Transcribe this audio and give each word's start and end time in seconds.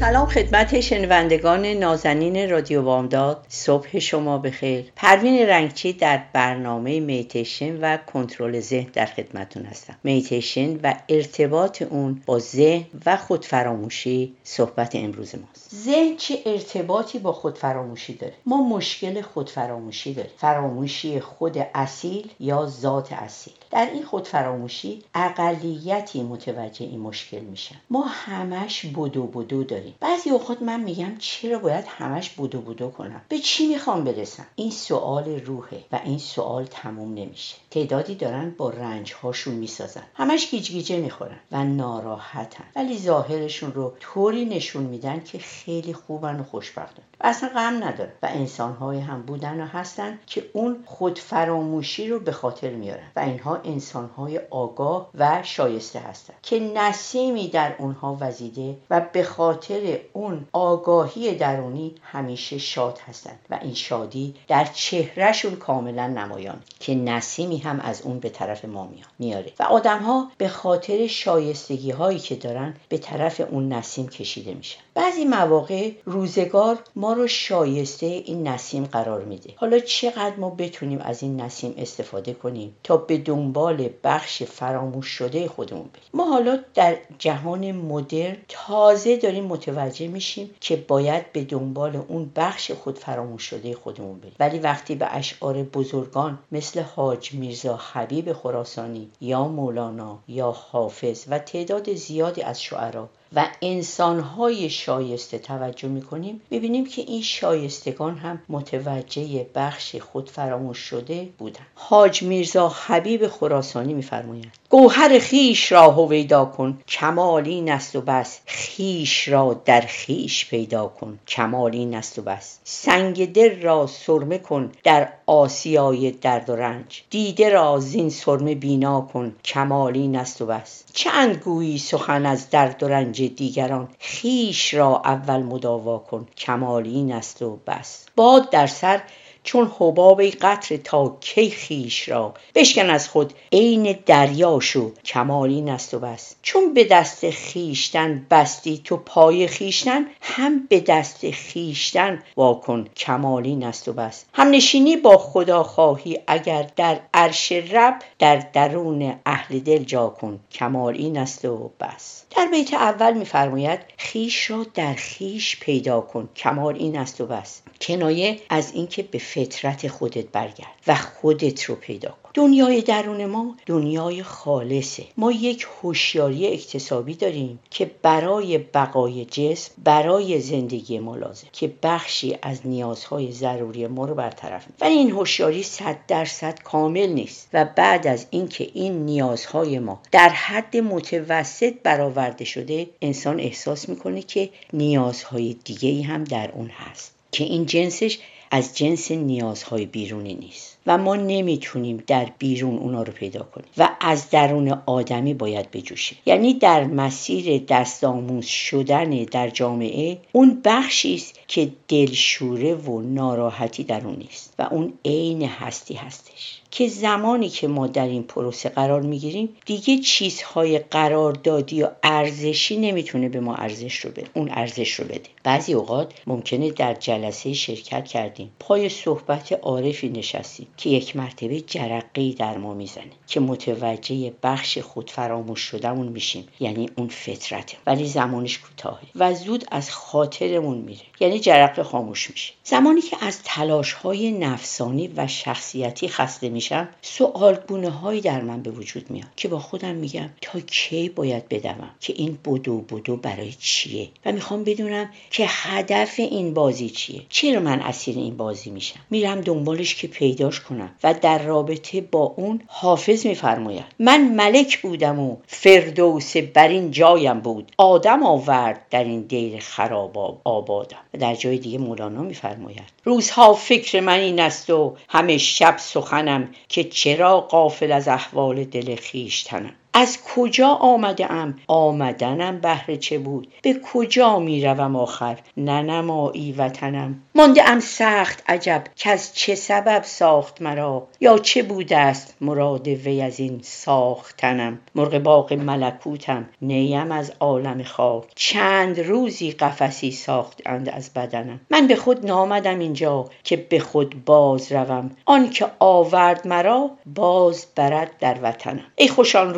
سلام 0.00 0.26
خدمت 0.26 0.80
شنوندگان 0.80 1.66
نازنین 1.66 2.50
رادیو 2.50 2.82
بامداد. 2.82 3.44
صبح 3.48 3.98
شما 3.98 4.38
بخیر. 4.38 4.92
پروین 4.96 5.46
رنگچی 5.46 5.92
در 5.92 6.22
برنامه 6.32 7.00
میتیشن 7.00 7.80
و 7.80 7.96
کنترل 7.96 8.60
ذهن 8.60 8.90
در 8.92 9.06
خدمتون 9.06 9.64
هستم. 9.64 9.96
میتیشن 10.04 10.76
و 10.82 10.94
ارتباط 11.08 11.82
اون 11.82 12.22
با 12.26 12.38
ذهن 12.38 12.84
و 13.06 13.16
خودفراموشی 13.16 14.34
صحبت 14.44 14.94
امروز 14.94 15.34
ماست. 15.34 15.74
ذهن 15.74 16.16
چه 16.16 16.38
ارتباطی 16.46 17.18
با 17.18 17.32
خودفراموشی 17.32 18.14
داره؟ 18.14 18.34
ما 18.46 18.68
مشکل 18.68 19.20
خودفراموشی 19.20 20.14
داریم. 20.14 20.32
فراموشی 20.36 21.20
خود 21.20 21.58
اصیل 21.74 22.30
یا 22.40 22.66
ذات 22.66 23.12
اصیل؟ 23.12 23.54
در 23.70 23.88
این 23.92 24.02
خودفراموشی 24.02 25.02
اقلیتی 25.14 26.22
متوجه 26.22 26.86
این 26.86 27.00
مشکل 27.00 27.40
میشن. 27.40 27.76
ما 27.90 28.04
همش 28.08 28.86
بدو 28.86 29.22
بدو 29.22 29.64
داریم. 29.64 29.87
بعضی 30.00 30.30
اوقات 30.30 30.62
من 30.62 30.80
میگم 30.80 31.16
چرا 31.18 31.58
باید 31.58 31.84
همش 31.88 32.30
بودو 32.30 32.60
بودو 32.60 32.90
کنم؟ 32.90 33.20
به 33.28 33.38
چی 33.38 33.66
می‌خوام 33.66 34.04
برسم؟ 34.04 34.46
این 34.54 34.70
سوال 34.70 35.40
روحه 35.40 35.84
و 35.92 36.00
این 36.04 36.18
سوال 36.18 36.64
تموم 36.64 37.14
نمیشه. 37.14 37.56
تعدادی 37.70 38.14
دارن 38.14 38.50
با 38.50 38.70
رنج 38.70 39.12
هاشون 39.12 39.54
می‌سازن. 39.54 40.02
همش 40.14 40.50
گیج 40.50 40.70
گیجه 40.70 40.96
می‌خورن 40.96 41.38
و 41.52 41.64
ناراحتن. 41.64 42.64
ولی 42.76 42.98
ظاهرشون 42.98 43.72
رو 43.72 43.92
طوری 44.00 44.44
نشون 44.44 44.82
میدن 44.82 45.20
که 45.20 45.38
خیلی 45.38 45.92
خوبن 45.92 46.40
و 46.40 46.44
خوشبختن. 46.44 47.02
و 47.20 47.26
اصلا 47.26 47.48
غم 47.48 47.84
ندارن 47.84 48.12
و 48.22 48.28
انسانهایی 48.30 49.00
هم 49.00 49.22
بودن 49.22 49.60
و 49.60 49.66
هستن 49.66 50.18
که 50.26 50.44
اون 50.52 50.82
خودفراموشی 50.86 52.08
رو 52.08 52.20
به 52.20 52.32
خاطر 52.32 52.70
میارن. 52.70 53.06
و 53.16 53.20
اینها 53.20 53.56
انسانهای 53.64 54.40
آگاه 54.50 55.10
و 55.14 55.42
شایسته 55.42 55.98
هستن 55.98 56.34
که 56.42 56.60
نسیمی 56.60 57.48
در 57.48 57.74
اونها 57.78 58.16
وزیده 58.20 58.76
و 58.90 59.00
به 59.12 59.22
خاطر 59.22 59.77
اون 60.12 60.46
آگاهی 60.52 61.34
درونی 61.34 61.94
همیشه 62.02 62.58
شاد 62.58 62.98
هستند 62.98 63.38
و 63.50 63.58
این 63.62 63.74
شادی 63.74 64.34
در 64.48 64.64
چهرهشون 64.64 65.56
کاملا 65.56 66.06
نمایان 66.06 66.62
که 66.80 66.94
نسیمی 66.94 67.58
هم 67.58 67.80
از 67.80 68.02
اون 68.02 68.18
به 68.18 68.28
طرف 68.28 68.64
ما 68.64 68.88
میاره. 69.18 69.52
و 69.60 69.62
آدمها 69.62 70.30
به 70.38 70.48
خاطر 70.48 71.06
شایستگی 71.06 71.90
هایی 71.90 72.18
که 72.18 72.34
دارن 72.34 72.74
به 72.88 72.98
طرف 72.98 73.40
اون 73.50 73.72
نسیم 73.72 74.08
کشیده 74.08 74.54
میشن. 74.54 74.80
بعضی 74.94 75.24
مواقع 75.24 75.90
روزگار 76.04 76.78
ما 76.96 77.12
رو 77.12 77.26
شایسته 77.26 78.06
این 78.06 78.48
نسیم 78.48 78.84
قرار 78.84 79.24
میده. 79.24 79.52
حالا 79.56 79.78
چقدر 79.78 80.36
ما 80.36 80.50
بتونیم 80.50 80.98
از 81.00 81.22
این 81.22 81.40
نسیم 81.40 81.74
استفاده 81.78 82.32
کنیم 82.32 82.76
تا 82.84 82.96
به 82.96 83.18
دنبال 83.18 83.88
بخش 84.04 84.42
فراموش 84.42 85.06
شده 85.06 85.48
خودمون 85.48 85.82
بریم؟ 85.82 86.08
ما 86.14 86.24
حالا 86.24 86.58
در 86.74 86.96
جهان 87.18 87.72
مدرن 87.72 88.36
تازه 88.48 89.16
داریم 89.16 89.44
متوجه 89.44 89.67
میشیم 90.00 90.50
که 90.60 90.76
باید 90.76 91.32
به 91.32 91.44
دنبال 91.44 91.96
اون 92.08 92.32
بخش 92.36 92.70
خود 92.70 92.98
فراموش 92.98 93.42
شده 93.42 93.74
خودمون 93.74 94.18
بریم. 94.18 94.34
ولی 94.40 94.58
وقتی 94.58 94.94
به 94.94 95.06
اشعار 95.16 95.62
بزرگان 95.62 96.38
مثل 96.52 96.80
حاج 96.80 97.34
میرزا 97.34 97.76
حبیب 97.76 98.32
خراسانی 98.32 99.10
یا 99.20 99.48
مولانا 99.48 100.18
یا 100.28 100.50
حافظ 100.50 101.24
و 101.28 101.38
تعداد 101.38 101.94
زیادی 101.94 102.42
از 102.42 102.62
شعرا 102.62 103.08
و 103.34 103.48
انسانهای 103.62 104.70
شایسته 104.70 105.38
توجه 105.38 105.88
می‌کنیم 105.88 106.40
ببینیم 106.50 106.86
که 106.86 107.02
این 107.02 107.22
شایستگان 107.22 108.16
هم 108.16 108.42
متوجه 108.48 109.46
بخش 109.54 109.96
خود 109.96 110.30
فراموش 110.30 110.78
شده 110.78 111.28
بودن 111.38 111.66
حاج 111.74 112.22
میرزا 112.22 112.68
حبیب 112.68 113.28
خراسانی 113.28 113.94
میفرمایند 113.94 114.52
گوهر 114.70 115.18
خیش 115.18 115.72
را 115.72 115.90
هویدا 115.90 116.44
کن 116.44 116.78
کمالی 116.88 117.60
نست 117.60 117.96
و 117.96 118.00
بس. 118.00 118.40
خیش 118.46 119.28
را 119.28 119.62
در 119.64 119.80
خیش 119.80 120.48
پیدا 120.50 120.86
کن 120.88 121.18
کمالی 121.28 121.86
نست 121.86 122.18
و 122.18 122.22
بس. 122.22 122.58
سنگ 122.64 123.32
دل 123.32 123.62
را 123.62 123.86
سرمه 123.86 124.38
کن 124.38 124.72
در 124.84 125.08
آسیای 125.26 126.10
درد 126.10 126.50
و 126.50 126.56
رنج. 126.56 127.02
دیده 127.10 127.48
را 127.48 127.80
زین 127.80 128.10
سرمه 128.10 128.54
بینا 128.54 129.00
کن 129.00 129.36
کمالی 129.44 130.08
نست 130.08 130.42
و 130.42 130.46
بس. 130.46 130.84
چند 130.92 131.36
گویی 131.36 131.78
سخن 131.78 132.26
از 132.26 132.50
درد 132.50 132.82
و 132.82 132.88
رنج 132.88 133.17
دیگران 133.22 133.88
خیش 133.98 134.74
را 134.74 135.02
اول 135.04 135.42
مداوا 135.42 135.98
کن. 135.98 136.26
کمالی 136.36 137.12
است 137.12 137.42
و 137.42 137.58
بس. 137.66 138.06
باد 138.16 138.50
در 138.50 138.66
سر 138.66 139.02
چون 139.48 139.72
حباب 139.78 140.22
قطر 140.22 140.76
تا 140.76 141.16
کی 141.20 141.50
خیش 141.50 142.08
را؟ 142.08 142.34
بشکن 142.54 142.90
از 142.90 143.08
خود 143.08 143.32
عین 143.52 143.98
دریا 144.06 144.60
شو 144.60 144.92
کمالی 145.04 145.60
نست 145.60 145.94
و 145.94 145.98
بس. 145.98 146.34
چون 146.42 146.74
به 146.74 146.84
دست 146.84 147.30
خیشتن 147.30 148.26
بستی 148.30 148.80
تو 148.84 148.96
پای 148.96 149.46
خیشتن 149.46 150.06
هم 150.20 150.66
به 150.68 150.80
دست 150.80 151.30
خیشتن 151.30 152.22
واکن 152.36 152.88
کمالی 152.96 153.56
نست 153.56 153.88
و 153.88 153.92
بس. 153.92 154.24
هم 154.34 154.50
نشینی 154.50 154.96
با 154.96 155.18
خدا 155.18 155.62
خواهی 155.62 156.18
اگر 156.26 156.66
در 156.76 157.00
عرش 157.14 157.52
رب 157.52 157.94
در 158.18 158.36
درون 158.52 159.14
اهل 159.26 159.58
دل 159.58 159.84
جا 159.84 160.08
کن. 160.08 160.40
کمالی 160.52 161.10
نست 161.10 161.44
و 161.44 161.70
بس. 161.80 162.24
در 162.36 162.46
بیت 162.46 162.74
اول 162.74 163.12
میفرماید 163.12 163.80
خیش 163.96 164.50
را 164.50 164.66
در 164.74 164.94
خیش 164.94 165.60
پیدا 165.60 166.00
کن. 166.00 166.28
کمال 166.36 166.74
این 166.74 166.98
است 166.98 167.20
و 167.20 167.26
بس. 167.26 167.62
کنایه 167.80 168.40
از 168.48 168.72
اینکه 168.74 169.02
به 169.02 169.18
فطرت 169.18 169.88
خودت 169.88 170.26
برگرد 170.26 170.74
و 170.86 170.94
خودت 170.94 171.64
رو 171.64 171.74
پیدا 171.74 172.08
کن. 172.08 172.30
دنیای 172.34 172.82
درون 172.82 173.26
ما 173.26 173.56
دنیای 173.66 174.22
خالصه. 174.22 175.04
ما 175.16 175.32
یک 175.32 175.66
هوشیاری 175.82 176.46
اکتسابی 176.46 177.14
داریم 177.14 177.58
که 177.70 177.90
برای 178.02 178.58
بقای 178.58 179.24
جسم 179.24 179.72
برای 179.84 180.40
زندگی 180.40 180.98
ما 180.98 181.16
لازم. 181.16 181.46
که 181.52 181.72
بخشی 181.82 182.38
از 182.42 182.66
نیازهای 182.66 183.32
ضروری 183.32 183.86
ما 183.86 184.04
رو 184.04 184.14
برطرف 184.14 184.66
ولی 184.80 184.94
این 184.94 185.10
هوشیاری 185.10 185.62
صد 185.62 185.96
درصد 186.08 186.62
کامل 186.62 187.06
نیست. 187.06 187.48
و 187.52 187.64
بعد 187.64 188.06
از 188.06 188.26
اینکه 188.30 188.70
این 188.74 189.04
نیازهای 189.04 189.78
ما 189.78 190.00
در 190.12 190.28
حد 190.28 190.76
متوسط 190.76 191.74
برآورده 191.82 192.44
شده 192.44 192.86
انسان 193.02 193.40
احساس 193.40 193.88
می‌کنه 193.88 194.22
که 194.22 194.50
نیازهای 194.72 195.56
دیگه 195.64 196.02
هم 196.02 196.24
در 196.24 196.50
اون 196.52 196.68
هست. 196.68 197.17
که 197.38 197.44
این 197.44 197.66
جنسش 197.66 198.18
از 198.50 198.76
جنس 198.76 199.10
نیازهای 199.10 199.86
بیرونی 199.86 200.34
نیست 200.34 200.78
و 200.86 200.98
ما 200.98 201.16
نمی‌تونیم 201.16 202.04
در 202.06 202.32
بیرون 202.38 202.78
اونا 202.78 203.02
رو 203.02 203.12
پیدا 203.12 203.42
کنیم 203.42 203.68
و 203.78 203.88
از 204.00 204.30
درون 204.30 204.82
آدمی 204.86 205.34
باید 205.34 205.70
بجوشیم. 205.70 206.18
یعنی 206.26 206.54
در 206.54 206.84
مسیر 206.84 207.64
دستآموز 207.68 208.46
شدن 208.46 209.10
در 209.10 209.50
جامعه 209.50 210.18
اون 210.32 210.60
بخشی 210.64 211.14
است 211.14 211.40
که 211.48 211.70
دلشوره 211.88 212.74
و 212.74 213.00
ناراحتی 213.00 213.84
در 213.84 214.04
اون 214.04 214.16
نیست 214.16 214.54
و 214.58 214.62
اون 214.70 214.92
عین 215.04 215.42
هستی 215.42 215.94
هستش. 215.94 216.60
که 216.70 216.88
زمانی 216.88 217.48
که 217.48 217.68
ما 217.68 217.86
در 217.86 218.06
این 218.06 218.22
پروسه 218.22 218.68
قرار 218.68 219.02
می‌گیریم 219.02 219.56
دیگه 219.66 219.98
چیزهای 219.98 220.78
قراردادی 220.78 221.82
و 221.82 221.88
ارزشی 222.02 222.76
نمی‌تونه 222.76 223.28
به 223.28 223.40
ما 223.40 223.54
ارزش 223.54 223.96
رو 223.96 224.10
بده 224.10 224.26
اون 224.34 224.50
ارزش 224.50 224.92
رو 224.92 225.04
بده. 225.04 225.28
بعضی 225.44 225.72
اوقات 225.72 226.12
ممکنه 226.26 226.70
در 226.70 226.94
جلسه 226.94 227.52
شرکت 227.52 228.04
کردیم 228.04 228.50
پای 228.60 228.88
صحبت 228.88 229.52
عارفی 229.52 230.08
نشستیم 230.08 230.66
که 230.76 230.90
یک 230.90 231.16
مرتبه 231.16 231.60
جرقه 231.60 232.32
در 232.32 232.58
ما 232.58 232.74
می‌زنه 232.74 233.10
که 233.26 233.40
متوجه 233.40 234.32
بخش 234.42 234.78
خود 234.78 235.10
فراموش 235.10 235.60
شدهمون 235.60 236.08
میشیم 236.08 236.48
یعنی 236.60 236.90
اون 236.96 237.08
فطرته 237.08 237.76
ولی 237.86 238.06
زمانش 238.06 238.58
کوتاهه 238.58 239.02
و 239.14 239.34
زود 239.34 239.64
از 239.70 239.90
خاطرمون 239.90 240.78
میره 240.78 241.02
یعنی 241.20 241.38
جرقه 241.38 241.82
خاموش 241.82 242.30
میشه. 242.30 242.52
زمانی 242.64 243.00
که 243.00 243.16
از 243.20 243.42
تلاش 243.44 243.92
های 243.92 244.32
نفسانی 244.32 245.08
و 245.16 245.26
شخصیتی 245.26 246.08
خسته 246.08 246.48
میشم 246.58 246.88
سوالگونه 247.02 247.90
هایی 247.90 248.20
در 248.20 248.40
من 248.40 248.62
به 248.62 248.70
وجود 248.70 249.10
میاد 249.10 249.28
که 249.36 249.48
با 249.48 249.58
خودم 249.58 249.94
میگم 249.94 250.28
تا 250.40 250.60
کی 250.60 251.08
باید 251.08 251.48
بدوم؟ 251.48 251.90
که 252.00 252.12
این 252.16 252.38
بدو 252.44 252.78
بدو 252.78 253.16
برای 253.16 253.52
چیه؟ 253.52 254.08
و 254.26 254.32
می‌خوام 254.32 254.64
بدونم 254.64 255.10
که 255.30 255.44
هدف 255.48 256.14
این 256.18 256.54
بازی 256.54 256.90
چیه؟ 256.90 257.22
چرا 257.28 257.60
من 257.60 257.80
اسیر 257.80 258.16
این 258.16 258.36
بازی 258.36 258.70
میشم؟ 258.70 259.00
میرم 259.10 259.40
دنبالش 259.40 259.94
که 259.94 260.08
پیداش 260.08 260.60
کنم 260.60 260.90
و 261.02 261.14
در 261.14 261.42
رابطه 261.42 262.00
با 262.00 262.34
اون 262.36 262.60
حافظ 262.66 263.26
میفرماید. 263.26 263.84
من 263.98 264.28
ملک 264.28 264.82
بودم 264.82 265.18
و 265.18 265.36
فردوس 265.46 266.36
بر 266.36 266.68
این 266.68 266.90
جایم 266.90 267.40
بود. 267.40 267.72
آدم 267.76 268.22
آورد 268.22 268.86
در 268.90 269.04
این 269.04 269.20
دیر 269.20 269.60
خراب 269.60 270.40
آبادم. 270.44 270.98
و 271.14 271.18
در 271.18 271.34
جای 271.34 271.58
دیگه 271.58 271.78
مولانا 271.78 272.22
میفرماید. 272.22 272.82
روزها 273.04 273.54
فکر 273.54 274.00
من 274.00 274.18
این 274.18 274.40
است 274.40 274.70
و 274.70 274.96
همه 275.08 275.38
شب 275.38 275.76
سخنم 275.78 276.47
که 276.68 276.84
چرا 276.84 277.40
قافل 277.40 277.92
از 277.92 278.08
احوال 278.08 278.64
دل 278.64 278.96
خیشتنم 278.96 279.74
از 279.92 280.18
کجا 280.34 280.68
آمده 280.68 281.32
ام 281.32 281.54
آمدنم 281.66 282.60
بهر 282.60 282.96
چه 282.96 283.18
بود؟ 283.18 283.48
به 283.62 283.80
کجا 283.92 284.38
می 284.38 284.64
روم 284.64 284.96
آخر 284.96 285.38
ننمایی 285.56 286.52
وطنم. 286.52 287.22
مانده 287.34 287.70
ام 287.70 287.80
سخت 287.80 288.42
عجب 288.48 288.84
که 288.96 289.10
از 289.10 289.34
چه 289.34 289.54
سبب 289.54 290.02
ساخت 290.02 290.62
مرا؟ 290.62 291.08
یا 291.20 291.38
چه 291.38 291.62
بوده 291.62 291.98
است 291.98 292.36
مراد 292.40 292.88
وی 292.88 293.22
از 293.22 293.40
این 293.40 293.60
ساختنم؟ 293.62 294.78
مرغ 294.94 295.18
باغ 295.18 295.52
ملکوتم 295.52 296.48
نیم 296.62 297.12
از 297.12 297.32
عالم 297.40 297.82
خاک. 297.82 298.24
چند 298.34 299.00
روزی 299.00 299.50
قفسی 299.50 300.10
ساختند 300.10 300.88
از 300.88 301.10
بدنم. 301.14 301.60
من 301.70 301.86
به 301.86 301.96
خود 301.96 302.26
نامدم 302.26 302.78
اینجا 302.78 303.24
که 303.44 303.56
به 303.56 303.78
خود 303.78 304.24
باز 304.24 304.72
روم. 304.72 305.10
آنکه 305.24 305.66
آورد 305.78 306.48
مرا 306.48 306.90
باز 307.06 307.66
برد 307.76 308.10
در 308.20 308.36
وطنم. 308.42 308.84
ای 308.96 309.08
خوشان 309.08 309.54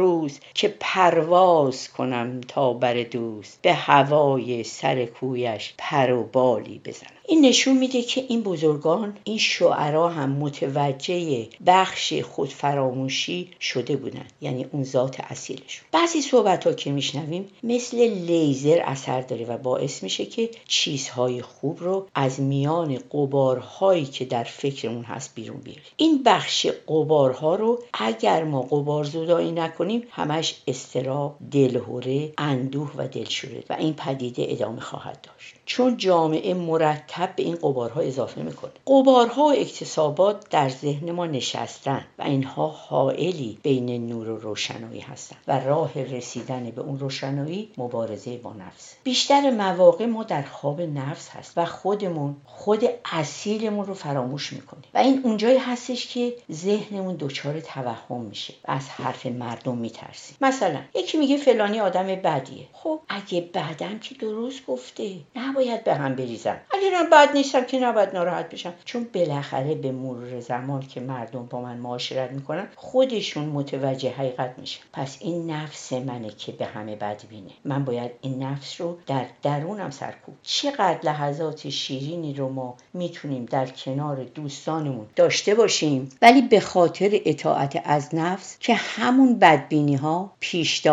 که 0.55 0.77
پرواز 0.81 1.89
کنم 1.89 2.41
تا 2.41 2.73
بر 2.73 3.03
دوست. 3.03 3.63
به 3.63 3.73
هوای 3.73 4.65
سر 4.65 5.05
کویش 5.05 5.75
پر 5.79 6.13
و 6.13 6.25
بالی 6.25 6.81
بزنم. 6.85 7.20
این 7.31 7.45
نشون 7.45 7.77
میده 7.79 8.03
که 8.03 8.25
این 8.29 8.43
بزرگان 8.43 9.17
این 9.25 9.39
شعرا 9.39 10.09
هم 10.09 10.31
متوجه 10.33 11.49
بخش 11.67 12.15
خودفراموشی 12.15 13.51
شده 13.61 13.97
بودن 13.97 14.27
یعنی 14.41 14.67
اون 14.73 14.85
ذات 14.85 15.21
اصیلشون. 15.21 15.87
بعضی 15.93 16.23
صحبت 16.23 16.67
ها 16.67 16.73
که 16.73 16.93
میشنویم 16.93 17.49
مثل 17.63 17.97
لیزر 18.09 18.81
اثر 18.85 19.21
داره 19.21 19.47
و 19.47 19.59
باعث 19.59 20.03
میشه 20.03 20.27
که 20.27 20.51
چیزهای 20.69 21.43
خوب 21.43 21.79
رو 21.81 22.07
از 22.15 22.41
میان 22.41 22.99
قبارهایی 23.11 24.05
که 24.05 24.25
در 24.25 24.45
فکرمون 24.45 25.05
هست 25.05 25.35
بیرون 25.35 25.61
بیاریم. 25.61 25.83
این 25.97 26.23
بخش 26.23 26.67
قبارها 26.89 27.55
رو 27.55 27.83
اگر 27.93 28.45
ما 28.45 28.63
قبار 28.63 29.05
زودایی 29.05 29.53
نکنیم 29.53 30.03
همش 30.11 30.55
استراب 30.67 31.37
دلهوره 31.51 32.33
اندوه 32.39 32.93
و 32.97 33.09
دلشوره 33.09 33.65
و 33.71 33.73
این 33.73 33.95
پدیده 33.95 34.47
ادامه 34.49 34.81
خواهد 34.81 35.21
داشت. 35.23 35.60
چون 35.71 35.97
جامعه 35.97 36.55
مرتب 36.55 37.33
به 37.37 37.43
این 37.43 37.55
قبارها 37.55 38.01
اضافه 38.01 38.43
می‌کنه. 38.43 38.71
قبارها 38.87 39.43
و 39.43 39.53
اکتسابات 39.53 40.49
در 40.51 40.69
ذهن 40.69 41.11
ما 41.11 41.27
نشستن 41.27 42.05
و 42.19 42.23
اینها 42.23 42.69
حائلی 42.69 43.59
بین 43.63 44.07
نور 44.07 44.29
و 44.29 44.37
روشنایی 44.37 45.01
هستند 45.01 45.39
و 45.49 45.61
راه 45.61 46.03
رسیدن 46.03 46.71
به 46.71 46.83
اون 46.83 46.99
روشنایی 46.99 47.71
مبارزه 47.79 48.37
با 48.37 48.53
نفس. 48.53 48.95
بیشتر 49.05 49.51
مواقع 49.51 50.07
ما 50.07 50.25
در 50.25 50.43
خواب 50.43 50.81
نفس 50.81 51.29
هست 51.29 51.53
و 51.57 51.65
خودمون 51.65 52.37
خود 52.45 52.85
اصیلمون 53.13 53.87
رو 53.87 53.95
فراموش 53.95 54.53
می‌کنیم. 54.53 54.85
و 54.95 54.99
این 54.99 55.21
اونجایی 55.25 55.59
هستش 55.59 56.07
که 56.07 56.37
ذهنمون 56.53 57.17
دچار 57.21 57.61
توهم 57.61 58.21
میشه 58.21 58.55
و 58.69 58.73
از 58.73 58.89
حرف 58.89 59.27
مردم 59.27 59.79
میترسیم. 59.79 60.37
مثلا 60.41 60.81
یکی 60.95 61.19
میگه 61.19 61.37
فلانی 61.37 61.81
آدم 61.81 62.07
بدیه. 62.07 62.67
خب 62.73 63.01
اگه 63.09 63.41
بدم 63.55 63.99
که 63.99 64.15
درست 64.15 64.67
گفته 64.67 65.17
نباید 65.61 65.85
به 65.85 65.95
هم 65.95 66.15
بریزم. 66.15 66.57
اگرم 66.71 67.11
بد 67.11 67.33
نیستم 67.35 67.65
که 67.65 67.81
نباید 67.81 68.09
ناراحت 68.15 68.51
بشم. 68.51 68.73
چون 68.85 69.07
بالاخره 69.15 69.75
به 69.75 69.93
مرور 69.93 70.41
زمان 70.41 70.81
که 70.81 71.01
مردم 71.01 71.47
با 71.47 71.61
من 71.61 71.77
معاشرت 71.77 72.31
می‌کنن 72.31 72.69
خودشون 72.77 73.45
متوجه 73.45 74.11
حقیقت 74.11 74.55
میشن. 74.59 74.81
پس 74.93 75.17
این 75.21 75.51
نفس 75.51 75.93
منه 75.93 76.29
که 76.29 76.53
به 76.53 76.65
همه 76.65 76.97
بد 76.97 77.23
بینه 77.29 77.51
من 77.65 77.85
باید 77.85 78.11
این 78.21 78.43
نفس 78.43 78.81
رو 78.81 78.99
در 79.07 79.25
درونم 79.43 79.91
سرکوب. 79.91 80.35
چقدر 80.43 80.99
لحظات 81.03 81.69
شیرینی 81.69 82.35
رو 82.35 82.49
ما 82.49 82.77
می‌تونیم 82.95 83.45
در 83.45 83.67
کنار 83.67 84.25
دوستانمون 84.25 85.07
داشته 85.17 85.55
باشیم 85.55 86.09
ولی 86.23 86.43
به 86.43 86.61
خاطر 86.61 87.11
اطاعت 87.25 87.83
از 87.85 88.15
نفس 88.15 88.57
که 88.61 88.75
همون 88.75 89.39
بدبینی 89.39 89.97
ها 89.97 90.33
پیش 90.41 90.87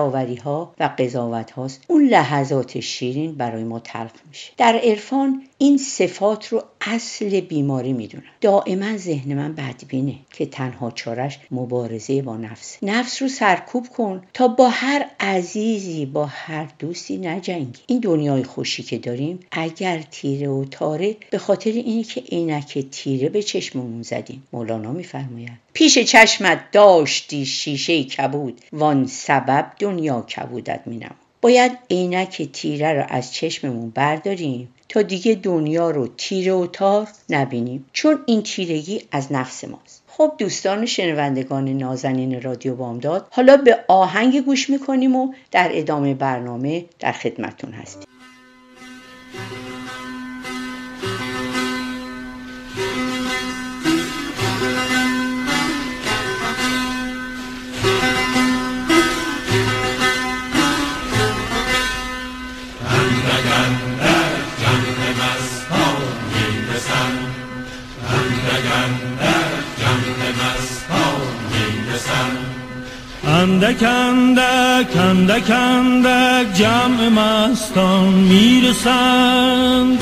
ها 0.43 0.73
و 0.79 0.89
قضاوت 0.97 1.51
هاست 1.51 1.83
اون 1.87 2.07
لحظات 2.07 2.79
شیرین 2.79 3.35
برای 3.35 3.63
ما 3.63 3.79
تلخ 3.79 4.11
میشه. 4.27 4.46
در 4.57 4.79
عرفان 4.83 5.43
این 5.57 5.77
صفات 5.77 6.47
رو 6.47 6.63
اصل 6.81 7.39
بیماری 7.39 7.93
می‌دونم 7.93 8.23
دائما 8.41 8.97
ذهن 8.97 9.33
من 9.33 9.53
بدبینه 9.53 10.15
که 10.33 10.45
تنها 10.45 10.91
چارش 10.91 11.39
مبارزه 11.51 12.21
با 12.21 12.37
نفس. 12.37 12.77
نفس 12.81 13.21
رو 13.21 13.27
سرکوب 13.27 13.87
کن 13.87 14.23
تا 14.33 14.47
با 14.47 14.69
هر 14.69 15.05
عزیزی 15.19 16.05
با 16.05 16.25
هر 16.25 16.67
دوستی 16.79 17.17
نجنگی. 17.17 17.81
این 17.87 17.99
دنیای 17.99 18.43
خوشی 18.43 18.83
که 18.83 18.97
داریم 18.97 19.39
اگر 19.51 20.01
تیره 20.11 20.49
و 20.49 20.65
تاره 20.65 21.15
به 21.29 21.37
خاطر 21.37 21.71
اینه 21.71 22.03
که 22.03 22.21
عینک 22.21 22.79
تیره 22.91 23.29
به 23.29 23.43
چشممون 23.43 24.01
زدیم. 24.01 24.43
مولانا 24.53 24.91
میفرماید 24.91 25.51
پیش 25.73 25.97
چشمت 25.97 26.71
داشتی 26.71 27.45
شیشه 27.45 28.03
کبود 28.03 28.61
وان 28.73 29.07
سبب 29.07 29.71
دنیا 29.79 30.21
کبودت 30.21 30.81
مینم 30.85 31.15
باید 31.41 31.71
عینک 31.91 32.49
تیره 32.53 32.93
رو 32.93 33.05
از 33.09 33.33
چشممون 33.33 33.89
برداریم 33.89 34.73
تا 34.89 35.01
دیگه 35.01 35.35
دنیا 35.35 35.91
رو 35.91 36.07
تیره 36.17 36.53
و 36.53 36.67
تار 36.67 37.07
نبینیم 37.29 37.85
چون 37.93 38.19
این 38.25 38.43
تیرگی 38.43 39.01
از 39.11 39.31
نفس 39.31 39.63
ماست. 39.63 40.03
خب 40.07 40.33
دوستان 40.37 40.85
شنوندگان 40.85 41.67
نازنین 41.67 42.41
رادیو 42.41 42.75
بامداد 42.75 43.27
حالا 43.31 43.57
به 43.57 43.79
آهنگ 43.87 44.45
گوش 44.45 44.69
می‌کنیم 44.69 45.15
و 45.15 45.33
در 45.51 45.69
ادامه 45.73 46.13
برنامه 46.13 46.85
در 46.99 47.11
خدمتون 47.11 47.71
هستیم. 47.71 48.16
اندک 73.83 74.97
اندک 74.97 75.51
اندک 75.51 76.53
جمع 76.53 77.09
مستان 77.09 78.13
می‌رسند. 78.13 79.99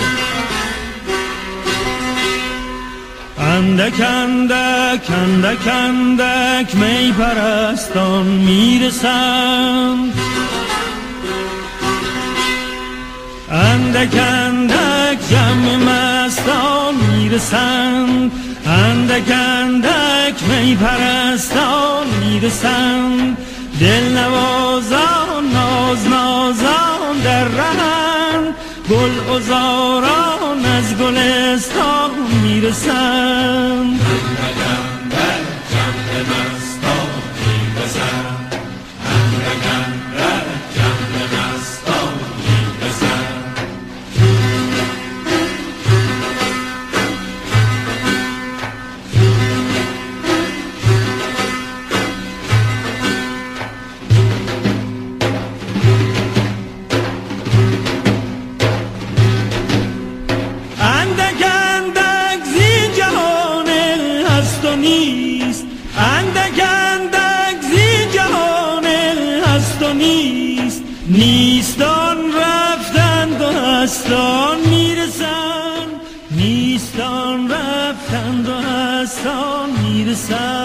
اندک 3.39 4.01
اندک 4.01 5.11
اندک 5.11 5.67
اندک 5.67 6.75
می 6.75 7.11
پرستان 7.11 8.25
می‌رسند. 8.25 10.13
اندک 13.51 14.17
اندک 14.17 15.29
جمع 15.29 15.75
مستان 15.75 16.95
می‌رسند. 16.95 18.31
اندک 18.65 19.31
اندک 19.31 20.43
می 20.49 20.75
پرستان 20.75 22.07
می‌رسند. 22.23 23.37
دل 23.79 24.17
نوازان 24.17 25.45
ناز 25.53 26.07
نازان 26.07 27.19
در 27.23 27.43
رهن. 27.43 28.53
گل 28.89 29.35
ازاران 29.35 30.65
از 30.65 30.97
گلستان 30.97 32.11
می‌رسند 32.43 33.99
مستان 80.15 80.64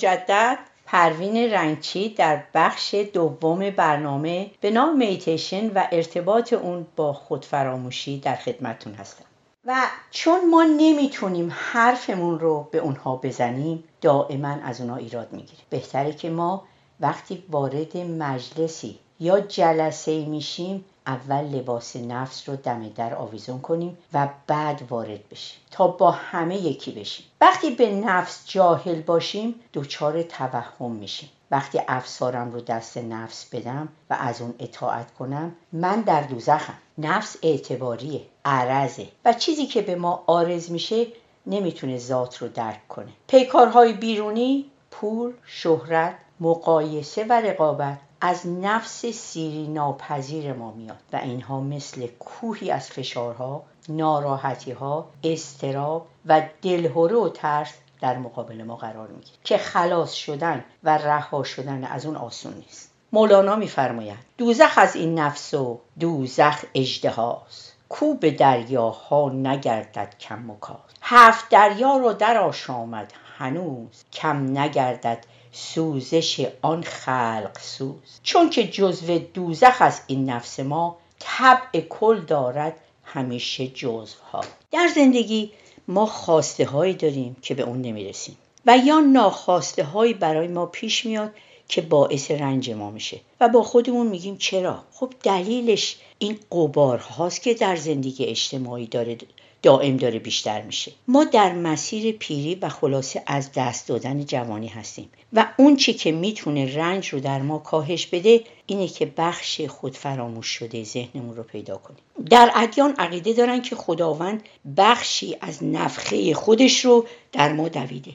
مجدد 0.00 0.58
پروین 0.86 1.36
رنگچی 1.52 2.08
در 2.08 2.42
بخش 2.54 2.94
دوم 2.94 3.70
برنامه 3.70 4.50
به 4.60 4.70
نام 4.70 4.96
میتیشن 4.96 5.68
و 5.68 5.86
ارتباط 5.92 6.52
اون 6.52 6.86
با 6.96 7.12
خودفراموشی 7.12 8.20
در 8.20 8.36
خدمتون 8.36 8.94
هستم. 8.94 9.24
و 9.64 9.76
چون 10.10 10.50
ما 10.50 10.62
نمی‌تونیم 10.62 11.52
حرفمون 11.54 12.40
رو 12.40 12.68
به 12.70 12.78
اونها 12.78 13.16
بزنیم 13.16 13.84
دائما 14.00 14.48
از 14.64 14.80
اونها 14.80 14.96
ایراد 14.96 15.32
می‌گیریم. 15.32 15.64
بهتره 15.70 16.12
که 16.12 16.30
ما 16.30 16.64
وقتی 17.00 17.44
وارد 17.50 17.96
مجلسی 17.96 18.98
یا 19.20 19.40
جلسه 19.40 20.24
میشیم 20.24 20.84
اول 21.06 21.44
لباس 21.44 21.96
نفس 21.96 22.48
رو 22.48 22.56
دم 22.56 22.88
در 22.88 23.14
آویزون 23.14 23.60
کنیم 23.60 23.98
و 24.12 24.28
بعد 24.46 24.82
وارد 24.90 25.28
بشیم 25.28 25.60
تا 25.70 25.88
با 25.88 26.10
همه 26.10 26.56
یکی 26.56 26.90
بشیم. 26.90 27.26
وقتی 27.40 27.70
به 27.70 27.90
نفس 27.94 28.44
جاهل 28.46 29.00
باشیم 29.00 29.54
دچار 29.74 30.22
توهم 30.22 30.92
میشیم. 30.92 31.28
وقتی 31.50 31.80
افسارم 31.88 32.52
رو 32.52 32.60
دست 32.60 32.98
نفس 32.98 33.54
بدم 33.54 33.88
و 34.10 34.16
از 34.20 34.40
اون 34.40 34.54
اطاعت 34.58 35.14
کنم 35.14 35.52
من 35.72 36.00
در 36.00 36.22
دوزخم. 36.22 36.78
نفس 36.98 37.36
اعتباریه 37.42 38.20
عرضه 38.44 39.08
و 39.24 39.32
چیزی 39.32 39.66
که 39.66 39.82
به 39.82 39.94
ما 39.94 40.24
آرز 40.26 40.70
میشه 40.70 41.06
نمی‌تونه 41.46 41.98
ذات 41.98 42.36
رو 42.36 42.48
درک 42.48 42.88
کنه. 42.88 43.12
پیکارهای 43.28 43.92
بیرونی 43.92 44.70
پول 44.90 45.32
شهرت 45.46 46.14
مقایسه 46.40 47.24
و 47.24 47.32
رقابت 47.32 47.98
از 48.20 48.46
نفس 48.46 49.06
سیری 49.06 49.68
ناپذیر 49.68 50.52
ما 50.52 50.70
میاد 50.70 50.96
و 51.12 51.16
اینها 51.16 51.60
مثل 51.60 52.06
کوهی 52.06 52.70
از 52.70 52.90
فشارها 52.90 53.62
ناراحتیها 53.88 55.08
استراب 55.24 56.06
و 56.26 56.42
دلهوره 56.62 57.16
و 57.16 57.28
ترس 57.28 57.72
در 58.00 58.18
مقابل 58.18 58.62
ما 58.62 58.76
قرار 58.76 59.08
می‌گیره 59.08 59.38
که 59.44 59.58
خلاص 59.58 60.12
شدن 60.12 60.64
و 60.84 60.98
رها 60.98 61.42
شدن 61.42 61.84
از 61.84 62.06
اون 62.06 62.16
آسون 62.16 62.54
نیست. 62.54 62.90
مولانا 63.12 63.56
میفرماید 63.56 64.18
دوزخ 64.38 64.72
از 64.76 64.96
این 64.96 65.18
نفس 65.18 65.54
و 65.54 65.80
دوزخ 66.00 66.64
اجدهاست 66.74 67.76
کو 67.88 68.14
به 68.14 68.30
دریاها 68.30 69.30
نگردد 69.30 70.14
کم 70.20 70.42
مکاس 70.46 70.78
هفت 71.02 71.48
دریا 71.48 71.96
رو 71.96 72.12
در 72.12 72.38
آشامد 72.38 73.12
هنوز 73.38 74.04
کم 74.12 74.58
نگردد 74.58 75.26
سوزش 75.52 76.46
آن 76.62 76.82
خلق 76.82 77.58
سوز. 77.60 78.20
چون 78.22 78.50
که 78.50 78.68
جزو 78.68 79.18
دوزخ 79.18 79.76
از 79.80 80.00
این 80.06 80.30
نفس 80.30 80.60
ما 80.60 80.96
طبع 81.18 81.80
کل 81.80 82.20
دارد 82.20 82.76
همیشه 83.04 83.66
جزوها. 83.66 84.44
در 84.72 84.88
زندگی 84.94 85.52
ما 85.88 86.06
خواسته 86.06 86.64
هایی 86.64 86.94
داریم 86.94 87.36
که 87.42 87.54
به 87.54 87.62
اون 87.62 87.82
نمی‌رسیم. 87.82 88.36
و 88.66 88.78
یا 88.78 89.00
ناخواسته 89.00 89.84
هایی 89.84 90.14
برای 90.14 90.48
ما 90.48 90.66
پیش 90.66 91.06
میاد 91.06 91.30
که 91.68 91.80
باعث 91.80 92.30
رنج 92.30 92.70
ما 92.70 92.90
میشه. 92.90 93.20
و 93.40 93.48
با 93.48 93.62
خودمون 93.62 94.06
میگیم 94.06 94.36
چرا؟ 94.36 94.84
خب 94.92 95.12
دلیلش 95.22 95.96
این 96.18 96.38
قبار 96.52 96.98
هاست 96.98 97.42
که 97.42 97.54
در 97.54 97.76
زندگی 97.76 98.24
اجتماعی 98.24 98.86
داره 98.86 99.18
دائم 99.62 99.96
داره 99.96 100.18
بیشتر 100.18 100.62
میشه. 100.62 100.92
ما 101.08 101.24
در 101.24 101.52
مسیر 101.52 102.12
پیری 102.12 102.54
و 102.54 102.68
خلاصه 102.68 103.22
از 103.26 103.50
دست 103.52 103.88
دادن 103.88 104.24
جوانی 104.24 104.68
هستیم 104.68 105.10
و 105.32 105.46
اون 105.56 105.76
چی 105.76 105.92
که 105.94 106.12
می‌تونه 106.12 106.76
رنج 106.76 107.08
رو 107.08 107.20
در 107.20 107.42
ما 107.42 107.58
کاهش 107.58 108.06
بده 108.06 108.40
اینه 108.66 108.88
که 108.88 109.12
بخش 109.16 109.60
خود 109.60 109.96
فراموش 109.96 110.46
شده 110.46 110.84
ذهنمون 110.84 111.36
رو 111.36 111.42
پیدا 111.42 111.76
کنیم. 111.76 112.00
در 112.30 112.50
ادیان 112.54 112.94
عقیده 112.98 113.32
دارن 113.32 113.62
که 113.62 113.76
خداوند 113.76 114.42
بخشی 114.76 115.36
از 115.40 115.64
نفخه 115.64 116.34
خودش 116.34 116.84
رو 116.84 117.06
در 117.32 117.52
ما 117.52 117.68
دویده. 117.68 118.12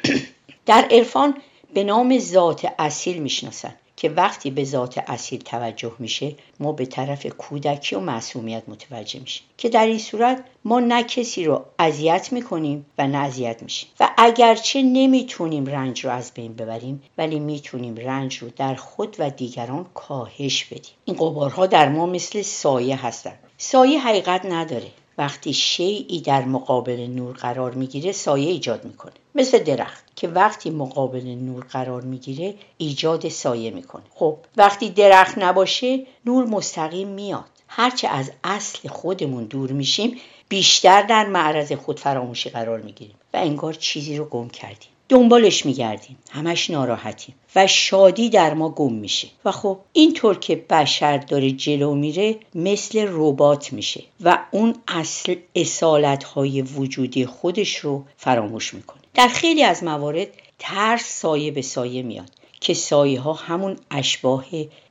در 0.66 0.88
عرفان 0.90 1.34
به 1.74 1.84
نام 1.84 2.18
ذات 2.18 2.66
اصیل 2.78 3.22
می‌شناسن. 3.22 3.74
که 4.02 4.08
وقتی 4.08 4.50
به 4.50 4.64
ذات 4.64 4.98
اصیل 5.06 5.40
توجه 5.40 5.92
میشه 5.98 6.34
ما 6.60 6.72
به 6.72 6.86
طرف 6.86 7.26
کودکی 7.26 7.96
و 7.96 8.00
معصومیت 8.00 8.62
متوجه 8.68 9.20
میشیم. 9.20 9.42
که 9.58 9.68
در 9.68 9.86
این 9.86 9.98
صورت 9.98 10.44
ما 10.64 10.80
نه 10.80 11.02
کسی 11.02 11.44
رو 11.44 11.64
اذیت 11.78 12.32
می‌کنیم 12.32 12.86
و 12.98 13.06
نه 13.06 13.18
اذیت 13.18 13.62
میشیم. 13.62 13.88
و 14.00 14.10
اگرچه 14.16 14.82
نمی‌تونیم 14.82 15.66
رنج 15.66 16.04
رو 16.04 16.10
از 16.10 16.32
بین 16.34 16.54
ببریم 16.54 17.02
ولی 17.18 17.38
می‌تونیم 17.38 17.96
رنج 17.96 18.36
رو 18.36 18.50
در 18.56 18.74
خود 18.74 19.16
و 19.18 19.30
دیگران 19.30 19.86
کاهش 19.94 20.64
بدیم. 20.64 20.94
این 21.04 21.16
قبارها 21.16 21.66
در 21.66 21.88
ما 21.88 22.06
مثل 22.06 22.42
سایه 22.42 23.06
هستند 23.06 23.38
سایه 23.58 24.00
حقیقت 24.00 24.46
نداره. 24.46 24.90
وقتی 25.18 25.52
شیعی 25.52 26.20
در 26.20 26.44
مقابل 26.44 27.00
نور 27.00 27.36
قرار 27.36 27.74
می‌گیره 27.74 28.12
سایه 28.12 28.50
ایجاد 28.50 28.84
می‌کنه. 28.84 29.12
مثل 29.34 29.58
درخت 29.58 30.04
که 30.16 30.28
وقتی 30.28 30.70
مقابل 30.70 31.26
نور 31.26 31.64
قرار 31.64 32.02
می‌گیره 32.02 32.54
ایجاد 32.78 33.28
سایه 33.28 33.70
می‌کنه. 33.70 34.02
خب 34.14 34.36
وقتی 34.56 34.90
درخت 34.90 35.38
نباشه 35.38 36.06
نور 36.26 36.46
مستقیم 36.46 37.08
میاد. 37.08 37.44
هرچه 37.68 38.08
از 38.08 38.32
اصل 38.44 38.88
خودمون 38.88 39.44
دور 39.44 39.72
میشیم 39.72 40.16
بیشتر 40.48 41.02
در 41.02 41.26
معرض 41.26 41.72
خود 41.72 42.00
فراموشی 42.00 42.50
قرار 42.50 42.80
می‌گیریم. 42.80 43.16
و 43.34 43.36
انگار 43.36 43.74
چیزی 43.74 44.16
رو 44.16 44.24
گم 44.24 44.48
کردیم. 44.48 44.91
دنبالش 45.12 45.66
میگردیم. 45.66 46.18
همش 46.30 46.70
ناراحتیم. 46.70 47.34
و 47.56 47.66
شادی 47.66 48.30
در 48.30 48.54
ما 48.54 48.68
گم 48.68 48.92
میشه. 48.92 49.28
و 49.44 49.52
خب 49.52 49.78
اینطور 49.92 50.38
که 50.38 50.56
بشر 50.56 51.18
داره 51.18 51.50
جلو 51.50 51.94
میره 51.94 52.36
مثل 52.54 53.06
ربات 53.10 53.72
میشه. 53.72 54.02
و 54.20 54.38
اون 54.50 54.74
اصل 54.88 55.36
اصالت 55.54 56.24
های 56.24 56.62
وجودی 56.62 57.26
خودش 57.26 57.76
رو 57.76 58.04
فراموش 58.16 58.74
می‌کنه. 58.74 59.00
در 59.14 59.28
خیلی 59.28 59.62
از 59.62 59.84
موارد 59.84 60.28
ترس 60.58 61.04
سایه 61.04 61.50
به 61.50 61.62
سایه 61.62 62.02
میاد 62.02 62.30
که 62.60 62.74
سایه 62.74 63.20
ها 63.20 63.32
همون 63.32 63.76
اشباه 63.90 64.44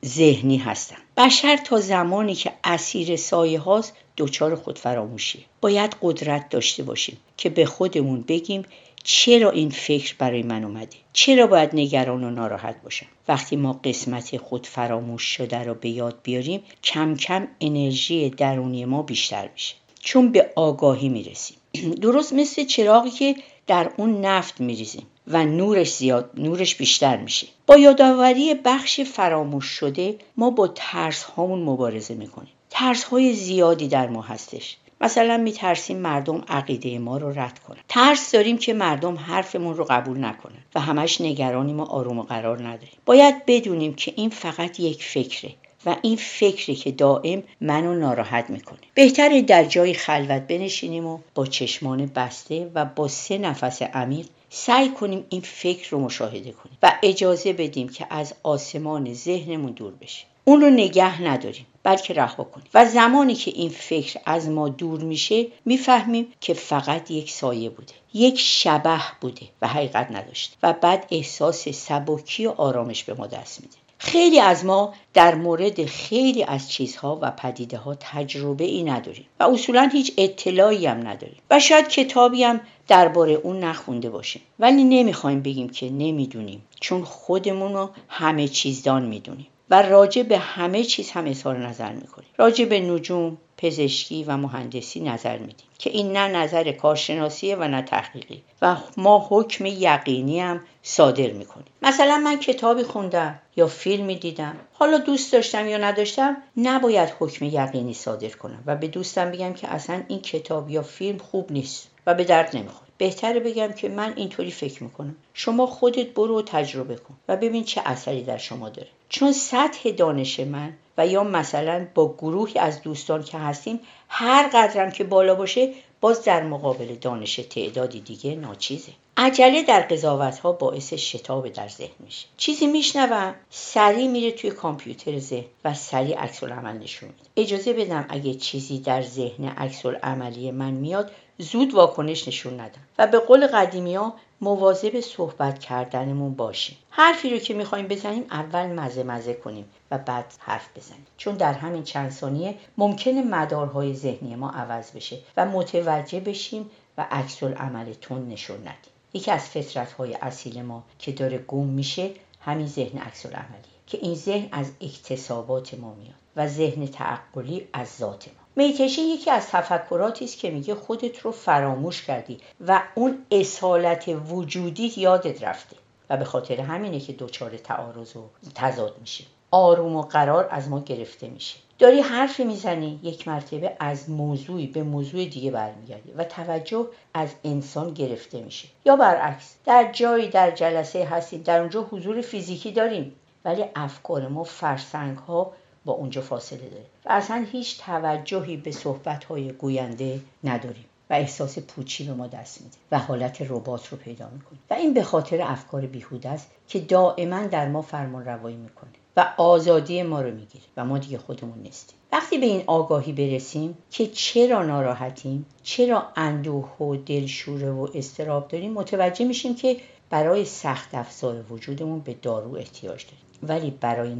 ذهنی 0.04 0.56
هستن. 0.56 0.96
بشر 1.16 1.56
تا 1.56 1.80
زمانی 1.80 2.34
که 2.34 2.52
اسیر 2.64 3.16
سایه 3.16 3.60
هاست 3.60 3.92
دچار 4.16 4.54
خود 4.54 4.78
فراموشی 4.78 5.44
باید 5.60 5.96
قدرت 6.02 6.48
داشته 6.48 6.82
باشیم 6.82 7.16
که 7.36 7.48
به 7.48 7.66
خودمون 7.66 8.24
بگیم 8.28 8.64
چرا 9.04 9.50
این 9.50 9.70
فکر 9.70 10.14
برای 10.18 10.42
من 10.42 10.64
اومده؟ 10.64 10.96
چرا 11.12 11.46
باید 11.46 11.70
نگران 11.72 12.24
و 12.24 12.30
ناراحت 12.30 12.82
باشم؟ 12.82 13.06
وقتی 13.28 13.56
ما 13.56 13.80
قسمت 13.84 14.36
خود 14.36 14.66
فراموش 14.66 15.22
شده 15.22 15.64
رو 15.64 15.74
به 15.74 15.88
یاد 15.88 16.18
بیاریم 16.22 16.62
کم 16.82 17.16
کم 17.16 17.48
انرژی 17.60 18.30
درونی 18.30 18.84
ما 18.84 19.02
بیشتر 19.02 19.48
میشه. 19.52 19.74
چون 20.00 20.32
به 20.32 20.50
آگاهی 20.56 21.08
می‌رسیم. 21.08 21.56
درست 22.02 22.32
مثل 22.32 22.64
چراغی 22.64 23.10
که 23.10 23.34
در 23.66 23.90
اون 23.96 24.20
نفت 24.20 24.60
میریزیم 24.60 25.06
و 25.26 25.44
نورش 25.44 25.94
زیاد 25.94 26.30
نورش 26.34 26.74
بیشتر 26.74 27.16
میشه. 27.16 27.46
با 27.66 27.76
یادآوری 27.76 28.54
بخش 28.54 29.00
فراموش 29.00 29.64
شده 29.64 30.16
ما 30.36 30.50
با 30.50 30.68
ترس 30.74 31.22
هامون 31.22 31.62
مبارزه 31.62 32.14
می‌کنیم. 32.14 32.52
ترس 32.70 33.04
های 33.04 33.32
زیادی 33.32 33.88
در 33.88 34.08
ما 34.08 34.22
هستش. 34.22 34.76
مثلا 35.02 35.36
میترسیم 35.36 35.96
مردم 35.96 36.44
عقیده 36.48 36.98
ما 36.98 37.16
رو 37.16 37.40
رد 37.40 37.58
کنن. 37.58 37.78
ترس 37.88 38.32
داریم 38.32 38.58
که 38.58 38.72
مردم 38.72 39.16
حرفمون 39.16 39.76
رو 39.76 39.86
قبول 39.90 40.24
نکنن 40.24 40.58
و 40.74 40.80
همش 40.80 41.20
نگرانیم 41.20 41.80
و 41.80 41.84
آروم 41.84 42.18
و 42.18 42.22
قرار 42.22 42.58
نداریم. 42.58 42.98
باید 43.06 43.46
بدونیم 43.46 43.94
که 43.94 44.12
این 44.16 44.30
فقط 44.30 44.80
یک 44.80 45.04
فکره 45.04 45.50
و 45.86 45.96
این 46.02 46.16
فکری 46.16 46.74
که 46.74 46.92
دائم 46.92 47.42
منو 47.60 47.94
ناراحت 47.94 48.50
می‌کنه. 48.50 48.78
بهتره 48.94 49.42
در 49.42 49.64
جای 49.64 49.94
خلوت 49.94 50.42
بنشینیم 50.42 51.06
و 51.06 51.18
با 51.34 51.46
چشمان 51.46 52.06
بسته 52.06 52.70
و 52.74 52.84
با 52.84 53.08
سه 53.08 53.38
نفس 53.38 53.82
عمیق 53.82 54.26
سعی 54.50 54.88
کنیم 54.88 55.24
این 55.28 55.40
فکر 55.40 55.90
رو 55.90 56.00
مشاهده 56.00 56.52
کنیم 56.52 56.78
و 56.82 56.92
اجازه 57.02 57.52
بدیم 57.52 57.88
که 57.88 58.06
از 58.10 58.34
آسمان 58.42 59.14
ذهنمون 59.14 59.72
دور 59.72 59.92
بشه. 60.00 60.24
اون 60.44 60.60
رو 60.60 60.70
نگه 60.70 61.22
نداریم. 61.22 61.66
بلکه 61.82 62.14
رها 62.14 62.44
کنیم. 62.44 62.66
و 62.74 62.86
زمانی 62.86 63.34
که 63.34 63.50
این 63.50 63.70
فکر 63.70 64.20
از 64.26 64.48
ما 64.48 64.68
دور 64.68 65.00
میشه 65.00 65.46
می‌فهمیم 65.64 66.32
که 66.40 66.54
فقط 66.54 67.10
یک 67.10 67.30
سایه 67.30 67.70
بوده 67.70 67.92
یک 68.14 68.38
شبه 68.38 69.00
بوده 69.20 69.46
و 69.62 69.68
حقیقت 69.68 70.10
نداشته. 70.10 70.56
و 70.62 70.72
بعد 70.72 71.06
احساس 71.10 71.68
سبکی 71.68 72.46
و 72.46 72.50
آرامش 72.50 73.04
به 73.04 73.14
ما 73.14 73.26
دست 73.26 73.60
میده. 73.60 73.76
خیلی 73.98 74.40
از 74.40 74.64
ما 74.64 74.94
در 75.14 75.34
مورد 75.34 75.84
خیلی 75.84 76.44
از 76.44 76.70
چیزها 76.70 77.18
و 77.22 77.30
پدیده 77.30 77.78
ها 77.78 77.94
تجربه 78.00 78.64
ای 78.64 78.82
نداریم. 78.82 79.26
و 79.40 79.44
اصولا 79.44 79.90
هیچ 79.92 80.12
اطلاعی 80.18 80.86
هم 80.86 81.08
نداریم. 81.08 81.38
و 81.50 81.60
شاید 81.60 81.88
کتابی 81.88 82.44
هم 82.44 82.60
درباره 82.88 83.32
اون 83.32 83.60
نخونده 83.60 84.10
باشیم. 84.10 84.42
ولی 84.58 84.84
نمی‌خوایم 84.84 85.42
بگیم 85.42 85.68
که 85.68 85.90
نمی‌دونیم. 85.90 86.62
چون 86.80 87.04
خودمون 87.04 87.72
رو 87.72 87.90
همه 88.08 88.48
چیزدان 88.48 89.04
می‌دونیم. 89.04 89.46
و 89.72 89.82
راجع 89.82 90.22
به 90.22 90.38
همه 90.38 90.84
چیز 90.84 91.10
هم 91.10 91.26
اظهار 91.26 91.58
نظر 91.58 91.92
می‌کنیم. 91.92 92.28
راجع 92.36 92.64
به 92.64 92.80
نجوم 92.80 93.38
پزشکی 93.56 94.24
و 94.24 94.36
مهندسی 94.36 95.00
نظر 95.00 95.38
میدیم 95.38 95.66
که 95.78 95.90
این 95.90 96.12
نه 96.12 96.28
نظر 96.28 96.72
کارشناسیه 96.72 97.56
و 97.56 97.68
نه 97.68 97.82
تحقیقی 97.82 98.42
و 98.62 98.76
ما 98.96 99.26
حکم 99.30 99.66
یقینی 99.66 100.40
هم 100.40 100.60
صادر 100.82 101.30
می‌کنیم. 101.30 101.66
مثلا 101.82 102.18
من 102.18 102.38
کتابی 102.38 102.82
خوندم 102.82 103.38
یا 103.56 103.66
فیلمی 103.66 104.16
دیدم. 104.16 104.56
حالا 104.72 104.98
دوست 104.98 105.32
داشتم 105.32 105.68
یا 105.68 105.78
نداشتم 105.78 106.36
نباید 106.56 107.08
حکم 107.18 107.44
یقینی 107.44 107.94
صادر 107.94 108.28
کنم 108.28 108.62
و 108.66 108.76
به 108.76 108.86
دوستم 108.86 109.30
بگم 109.30 109.52
که 109.52 109.68
اصلا 109.68 110.02
این 110.08 110.20
کتاب 110.20 110.70
یا 110.70 110.82
فیلم 110.82 111.18
خوب 111.18 111.52
نیست 111.52 111.88
و 112.06 112.14
به 112.14 112.24
درد 112.24 112.56
نمی‌خوره. 112.56 112.81
بهتره 112.98 113.40
بگم 113.40 113.72
که 113.72 113.88
من 113.88 114.12
اینطوری 114.16 114.50
فکر 114.50 114.82
می‌کنم. 114.82 115.16
شما 115.34 115.66
خودت 115.66 116.06
برو 116.06 116.38
و 116.38 116.42
تجربه 116.42 116.96
کن 116.96 117.14
و 117.28 117.36
ببین 117.36 117.64
چه 117.64 117.82
اثری 117.84 118.22
در 118.22 118.38
شما 118.38 118.68
داره. 118.68 118.88
چون 119.08 119.32
سطح 119.32 119.90
دانش 119.90 120.40
من 120.40 120.72
و 120.98 121.06
یا 121.06 121.24
مثلا 121.24 121.86
با 121.94 122.14
گروهی 122.18 122.60
از 122.60 122.82
دوستان 122.82 123.22
که 123.22 123.38
هستیم 123.38 123.80
هر 124.08 124.48
قدرم 124.54 124.90
که 124.90 125.04
بالا 125.04 125.34
باشه 125.34 125.72
باز 126.00 126.24
در 126.24 126.42
مقابل 126.42 126.94
دانش 126.94 127.36
تعدادی 127.36 128.00
دیگه 128.00 128.34
ناچیزه. 128.34 128.92
عجله 129.16 129.62
در 129.62 129.80
قضاوت 129.80 130.38
ها 130.38 130.52
باعث 130.52 130.92
شتاب 130.94 131.48
در 131.48 131.68
ذهن 131.68 131.94
میشه. 131.98 132.26
چیزی 132.36 132.66
میشنوم 132.66 133.34
سریع 133.50 134.08
میره 134.08 134.30
توی 134.30 134.50
کامپیوتر 134.50 135.18
ذهن 135.18 135.44
و 135.64 135.74
سریع 135.74 136.18
عکس 136.18 136.44
عمل 136.44 136.78
نشون 136.78 137.08
میده. 137.08 137.30
اجازه 137.36 137.72
بدم 137.72 138.06
اگه 138.08 138.34
چیزی 138.34 138.78
در 138.78 139.02
ذهن 139.02 139.44
عکس 139.44 139.86
عملی 139.86 140.50
من 140.50 140.70
میاد 140.70 141.10
زود 141.38 141.74
واکنش 141.74 142.28
نشون 142.28 142.60
ندم. 142.60 142.80
و 142.98 143.06
به 143.06 143.18
قول 143.18 143.46
قدیمی 143.46 143.94
ها 143.94 144.14
مواظب 144.40 145.00
صحبت 145.00 145.58
کردنمون 145.58 146.34
باشیم. 146.34 146.76
حرفی 146.90 147.30
رو 147.30 147.38
که 147.38 147.54
می‌خوایم 147.54 147.86
بزنیم 147.86 148.24
اول 148.30 148.66
مزه 148.66 149.02
مزه 149.02 149.34
کنیم 149.34 149.64
و 149.90 149.98
بعد 149.98 150.34
حرف 150.38 150.68
بزنیم. 150.76 151.06
چون 151.16 151.34
در 151.34 151.52
همین 151.52 151.82
چند 151.82 152.10
ثانیه 152.10 152.54
ممکنه 152.78 153.22
مدارهای 153.22 153.94
ذهنی 153.94 154.34
ما 154.34 154.50
عوض 154.50 154.90
بشه 154.90 155.18
و 155.36 155.44
متوجه 155.44 156.20
بشیم 156.20 156.70
و 156.98 157.06
عکس 157.10 157.42
عمل 157.42 157.92
تون 157.92 158.28
نشون 158.28 158.60
ندیم. 158.60 158.91
یکی 159.14 159.30
از 159.30 159.48
فطرت 159.48 159.92
های 159.92 160.14
اصیل 160.14 160.62
ما 160.62 160.84
که 160.98 161.12
داره 161.12 161.38
گم 161.38 161.66
میشه 161.66 162.10
همین 162.40 162.66
ذهن 162.66 162.98
عکس 162.98 163.26
عملیه 163.26 163.72
که 163.86 163.98
این 164.02 164.14
ذهن 164.14 164.48
از 164.52 164.70
اکتسابات 164.80 165.74
ما 165.74 165.94
میاد 165.94 166.14
و 166.36 166.48
ذهن 166.48 166.86
تعقلی 166.86 167.68
از 167.72 167.88
ذات 167.98 168.28
ما. 168.28 168.34
میتشه 168.56 169.02
یکی 169.02 169.30
از 169.30 169.46
تفکراتی 169.46 170.24
است 170.24 170.38
که 170.38 170.50
میگه 170.50 170.74
خودت 170.74 171.18
رو 171.18 171.32
فراموش 171.32 172.02
کردی 172.02 172.38
و 172.66 172.82
اون 172.94 173.26
اصالت 173.30 174.04
وجودی 174.28 174.92
یادت 174.96 175.44
رفته 175.44 175.76
و 176.10 176.16
به 176.16 176.24
خاطر 176.24 176.60
همینه 176.60 177.00
که 177.00 177.12
دچار 177.12 177.56
تعارض 177.56 178.16
و 178.16 178.28
تضاد 178.54 178.96
میشه 179.00 179.24
آروم 179.54 179.96
و 179.96 180.02
قرار 180.02 180.48
از 180.50 180.68
ما 180.68 180.80
گرفته 180.80 181.28
میشه. 181.28 181.58
داری 181.78 182.00
حرفی 182.00 182.44
می‌زنی 182.44 183.00
یک 183.02 183.28
مرتبه 183.28 183.76
از 183.80 184.10
موضوعی 184.10 184.66
به 184.66 184.82
موضوع 184.82 185.24
دیگه 185.24 185.50
برمیگردی 185.50 186.12
و 186.12 186.24
توجه 186.24 186.86
از 187.14 187.28
انسان 187.44 187.94
گرفته 187.94 188.40
میشه. 188.40 188.68
یا 188.84 188.96
برعکس 188.96 189.54
در 189.64 189.92
جایی 189.92 190.28
در 190.28 190.50
جلسه 190.50 191.04
هستیم 191.04 191.42
در 191.42 191.60
اونجا 191.60 191.82
حضور 191.82 192.20
فیزیکی 192.20 192.72
داریم 192.72 193.12
ولی 193.44 193.64
افکار 193.76 194.28
ما 194.28 194.44
فرسنگ 194.44 195.18
ها 195.18 195.52
با 195.84 195.92
اونجا 195.92 196.20
فاصله 196.20 196.58
داره 196.58 196.84
و 197.04 197.12
اصلا 197.12 197.46
هیچ 197.52 197.80
توجهی 197.80 198.56
به 198.56 198.70
صحبت 198.70 199.24
های 199.24 199.52
گوینده 199.52 200.20
نداریم 200.44 200.84
و 201.10 201.14
احساس 201.14 201.58
پوچی 201.58 202.04
به 202.04 202.12
ما 202.12 202.26
دست 202.26 202.60
میده 202.60 202.76
و 202.92 202.98
حالت 202.98 203.42
ربات 203.42 203.88
رو 203.88 203.98
پیدا 203.98 204.28
می‌کنه. 204.32 204.58
و 204.70 204.74
این 204.74 204.94
به 204.94 205.02
خاطر 205.02 205.42
افکار 205.42 205.86
بیهوده 205.86 206.28
است 206.28 206.50
که 206.68 206.80
دائما 206.80 207.46
در 207.46 207.68
ما 207.68 207.82
فرمان 207.82 208.24
روایی 208.24 208.56
می‌کنه. 208.56 209.01
و 209.16 209.34
آزادی 209.36 210.02
ما 210.02 210.20
رو 210.20 210.30
می‌گیره 210.30 210.64
و 210.76 210.84
ما 210.84 210.98
دیگه 210.98 211.18
خودمون 211.18 211.58
نیستیم. 211.58 211.98
وقتی 212.12 212.38
به 212.38 212.46
این 212.46 212.62
آگاهی 212.66 213.12
برسیم 213.12 213.78
که 213.90 214.06
چرا 214.06 214.62
ناراحتیم 214.62 215.46
چرا 215.62 216.02
اندوه 216.16 216.76
و 216.78 216.96
دلشوره 216.96 217.70
و 217.70 217.88
استراب 217.94 218.48
داریم 218.48 218.72
متوجه 218.72 219.24
میشیم 219.24 219.54
که 219.54 219.76
برای 220.10 220.44
سخت 220.44 220.94
افزار 220.94 221.52
وجودمون 221.52 222.00
به 222.00 222.14
دارو 222.22 222.54
احتیاج 222.54 223.04
داریم. 223.04 223.18
ولی 223.42 223.70
برای 223.70 224.14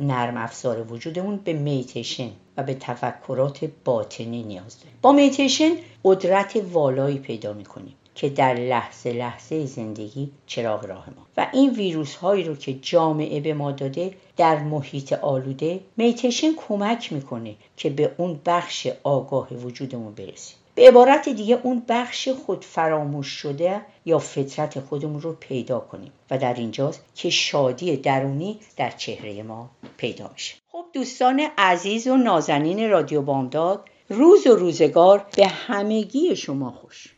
نرم 0.00 0.36
افزار 0.36 0.92
وجودمون 0.92 1.36
به 1.36 1.52
میتیشن 1.52 2.30
و 2.56 2.62
به 2.62 2.74
تفکرات 2.74 3.70
باطنی 3.84 4.42
نیاز 4.42 4.78
داریم. 4.78 4.98
با 5.02 5.12
میتیشن 5.12 5.70
قدرت 6.04 6.62
والایی 6.72 7.18
پیدا 7.18 7.52
می‌کنیم. 7.52 7.94
که 8.18 8.28
در 8.28 8.54
لحظه 8.54 9.12
لحظه 9.12 9.66
زندگی 9.66 10.30
چراغ 10.46 10.84
راه 10.84 11.10
ما. 11.16 11.26
و 11.36 11.46
این 11.52 11.70
ویروس 11.70 12.14
هایی 12.14 12.44
رو 12.44 12.56
که 12.56 12.74
جامعه 12.74 13.40
به 13.40 13.54
ما 13.54 13.72
داده 13.72 14.14
در 14.36 14.58
محیط 14.58 15.12
آلوده 15.12 15.80
میتیشن 15.96 16.52
کمک 16.68 17.12
می‌کنه 17.12 17.54
که 17.76 17.90
به 17.90 18.14
اون 18.16 18.40
بخش 18.46 18.88
آگاه 19.02 19.54
وجودمون 19.54 20.14
برسیم. 20.14 20.56
به 20.74 20.88
عبارت 20.88 21.28
دیگه 21.28 21.58
اون 21.62 21.82
بخش 21.88 22.28
خود 22.28 22.64
فراموش 22.64 23.26
شده 23.26 23.80
یا 24.06 24.18
فطرت 24.18 24.80
خودمون 24.80 25.20
رو 25.20 25.36
پیدا 25.40 25.80
کنیم. 25.80 26.12
و 26.30 26.38
در 26.38 26.54
اینجاست 26.54 27.04
که 27.14 27.30
شادی 27.30 27.96
درونی 27.96 28.58
در 28.76 28.90
چهره 28.90 29.42
ما 29.42 29.70
پیدا 29.96 30.30
میشه. 30.32 30.54
خب 30.72 30.84
دوستان 30.92 31.42
عزیز 31.58 32.06
و 32.06 32.16
نازنین 32.16 32.90
رادیو 32.90 33.22
بامداد 33.22 33.84
روز 34.08 34.46
و 34.46 34.56
روزگار 34.56 35.26
به 35.36 35.46
همگی 35.46 36.36
شما 36.36 36.70
خوش. 36.70 37.14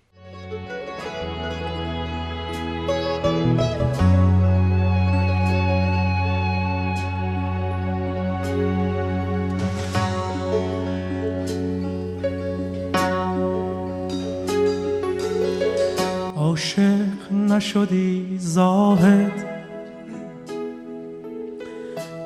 نشدی 17.71 18.39
زاهد. 18.39 19.33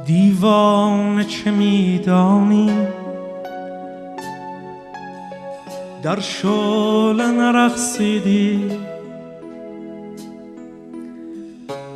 دیوانه 0.06 1.24
چه 1.24 1.50
میدانی؟ 1.50 2.70
در 6.02 6.20
شعله 6.20 7.26
نرقصیدی. 7.26 8.70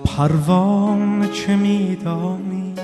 پروانه 0.04 1.28
چه 1.28 1.56
میدانی؟ 1.56 2.74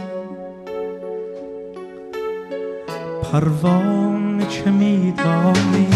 پروانه 3.32 4.46
چه 4.46 4.70
میدانی؟ 4.70 5.93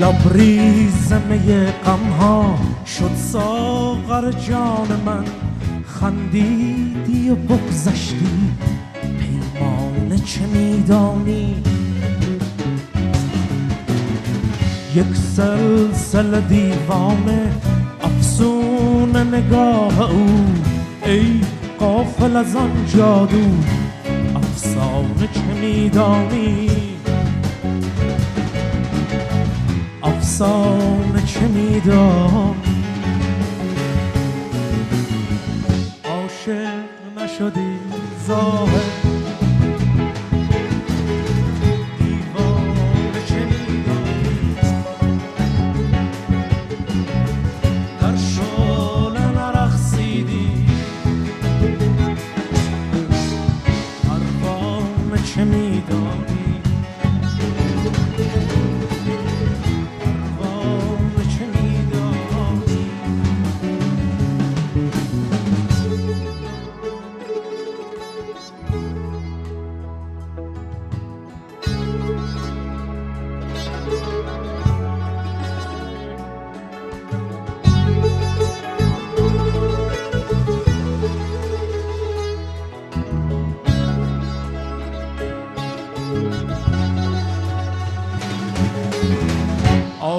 لبریز 0.00 1.12
می 1.12 1.66
غم 1.84 2.10
ها 2.20 2.58
شد 2.86 3.14
ساغر 3.16 4.30
جان 4.30 5.00
من. 5.06 5.24
خندیدی 5.86 7.30
و 7.30 7.34
بگذشتی 7.34 8.52
پیمانه 9.18 10.18
چه 10.18 10.46
میدانی؟ 10.46 11.62
یک 14.94 15.16
سلسل 15.36 16.40
دیوانه 16.40 17.52
افسون 18.02 19.16
نگاه 19.16 20.10
او. 20.10 20.44
ای 21.06 21.40
قافل 21.78 22.36
از 22.36 22.56
آن 22.56 22.86
جادو 22.96 23.50
افسانه 24.36 25.28
چه 25.34 25.60
میدانی؟ 25.60 26.79
افسانه 30.30 31.22
چه 31.26 31.40
میدانی 31.40 32.84
عاشق 36.04 36.84
نشدی 37.16 37.78
ظاهر 38.26 38.99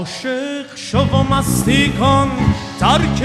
عاشق 0.02 0.76
شو 0.76 1.00
و 1.00 1.24
مستی 1.24 1.90
کن 1.90 2.30
ترک 2.80 3.22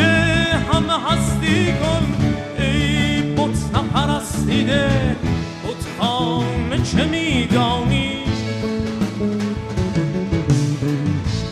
همه 0.72 0.92
هستی 1.08 1.72
کن. 1.72 2.14
ای 2.58 3.22
بت 3.22 3.58
نپرستیده 3.74 4.88
خانه 5.98 6.82
چه 6.82 7.04
میدانی؟ 7.04 8.24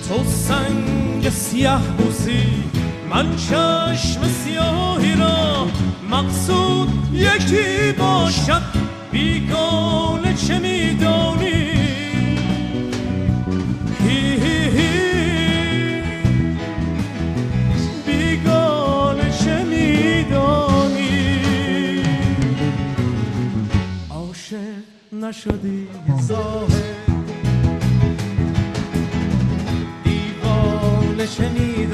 تو 0.08 0.24
سنگ 0.24 1.28
سیاه 1.28 1.82
بوسی 1.82 2.46
من 3.10 3.36
چشم 3.36 4.22
سیاهی 4.44 5.14
را 5.14 5.66
مقصود 6.10 6.88
یکی 7.12 7.92
باشد. 7.98 8.62
بیگانه 9.12 10.34
چه 10.34 10.58
میدانی؟ 10.58 11.53
نشدی؟ 25.12 25.88
ظاهر. 26.22 26.94
دیوانه 30.04 31.26
شنیدانی 31.26 31.93